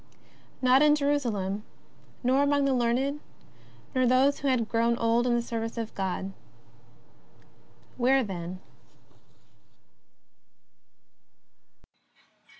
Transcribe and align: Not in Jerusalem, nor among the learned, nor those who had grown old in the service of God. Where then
Not 0.63 0.81
in 0.81 0.95
Jerusalem, 0.95 1.61
nor 2.23 2.41
among 2.41 2.65
the 2.65 2.73
learned, 2.73 3.19
nor 3.93 4.07
those 4.07 4.39
who 4.39 4.47
had 4.47 4.67
grown 4.67 4.97
old 4.97 5.27
in 5.27 5.35
the 5.35 5.43
service 5.43 5.77
of 5.77 5.93
God. 5.93 6.33
Where 7.97 8.23
then 8.23 8.59